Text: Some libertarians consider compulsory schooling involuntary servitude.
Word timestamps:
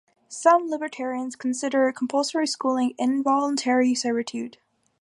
Some 0.29 0.67
libertarians 0.67 1.35
consider 1.35 1.91
compulsory 1.91 2.47
schooling 2.47 2.95
involuntary 2.97 3.93
servitude. 3.93 4.57